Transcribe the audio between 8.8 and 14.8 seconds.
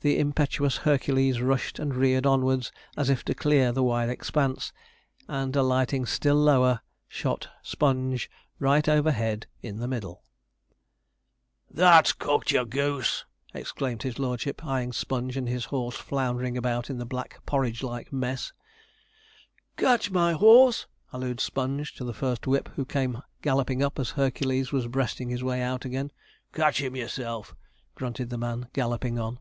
overhead in the middle. 'That's cooked your goose!' exclaimed his lordship,